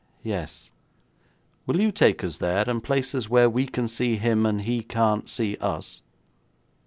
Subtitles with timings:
[0.23, 0.71] 'Yes.'
[1.67, 4.81] 'Will you take us there, and place us where we can see him and he
[4.81, 6.01] can't see us?'